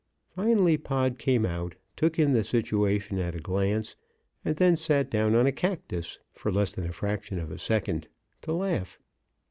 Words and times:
Finally 0.35 0.77
Pod 0.77 1.19
came 1.19 1.45
out, 1.45 1.75
took 1.95 2.17
in 2.17 2.33
the 2.33 2.43
situation 2.43 3.19
at 3.19 3.35
a 3.35 3.39
glance, 3.39 3.95
and 4.43 4.55
then 4.55 4.75
sat 4.75 5.11
down 5.11 5.35
on 5.35 5.45
a 5.45 5.51
cactus, 5.51 6.17
for 6.33 6.51
less 6.51 6.71
than 6.71 6.87
a 6.87 6.91
fraction 6.91 7.37
of 7.37 7.51
a 7.51 7.59
second, 7.59 8.07
to 8.41 8.51
laugh. 8.51 8.97